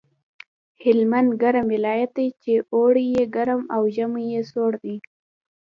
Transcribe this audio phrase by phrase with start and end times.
[0.83, 4.95] هلمند ګرم ولایت دی چې اوړی یې ګرم او ژمی یې سوړ دی